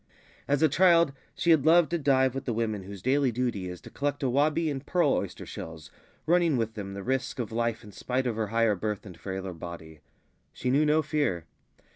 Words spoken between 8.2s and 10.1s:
of her higher birth and frailer body.